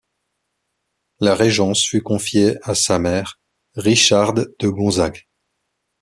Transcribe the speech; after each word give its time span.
La 1.19 1.35
régence 1.35 1.83
fut 1.85 2.01
confiée 2.01 2.55
à 2.63 2.73
sa 2.73 2.97
mère, 2.97 3.39
Richarde 3.75 4.51
de 4.57 4.67
Gonzague. 4.67 5.27